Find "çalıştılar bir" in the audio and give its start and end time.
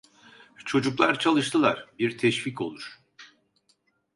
1.19-2.17